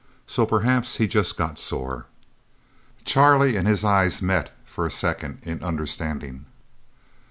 So 0.25 0.47
perhaps 0.47 0.95
he 0.95 1.05
just 1.07 1.37
got 1.37 1.59
sore. 1.59 2.07
Charlie's 3.05 3.55
and 3.55 3.67
his 3.67 3.85
eyes 3.85 4.19
met 4.19 4.51
for 4.65 4.83
a 4.83 4.89
second, 4.89 5.37
in 5.43 5.61
understanding. 5.63 6.45